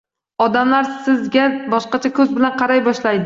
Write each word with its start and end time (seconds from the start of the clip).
Odamlar 0.45 0.87
sizga 1.09 1.45
boshqacha 1.75 2.13
koʻz 2.21 2.35
bilan 2.39 2.57
qaray 2.65 2.85
boshlaydi 2.91 3.19